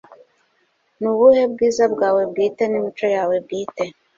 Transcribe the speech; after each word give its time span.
Ni 0.99 1.07
ubuhe 1.11 1.43
bwiza 1.53 1.83
bwawe 1.93 2.21
bwite 2.31 2.63
nimico 2.67 3.05
yawe 3.15 3.35
bwite 3.45 3.83